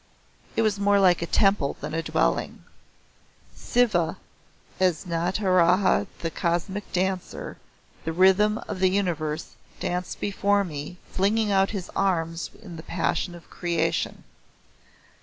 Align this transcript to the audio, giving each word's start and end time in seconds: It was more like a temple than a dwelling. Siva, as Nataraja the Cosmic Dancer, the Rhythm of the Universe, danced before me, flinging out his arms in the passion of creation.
It 0.55 0.63
was 0.63 0.79
more 0.79 0.99
like 0.99 1.21
a 1.21 1.27
temple 1.27 1.77
than 1.79 1.93
a 1.93 2.01
dwelling. 2.01 2.63
Siva, 3.53 4.17
as 4.79 5.05
Nataraja 5.05 6.07
the 6.21 6.31
Cosmic 6.31 6.91
Dancer, 6.91 7.57
the 8.03 8.11
Rhythm 8.11 8.57
of 8.67 8.79
the 8.79 8.89
Universe, 8.89 9.51
danced 9.79 10.19
before 10.19 10.63
me, 10.63 10.97
flinging 11.11 11.51
out 11.51 11.69
his 11.69 11.91
arms 11.95 12.49
in 12.63 12.77
the 12.77 12.81
passion 12.81 13.35
of 13.35 13.51
creation. 13.51 14.23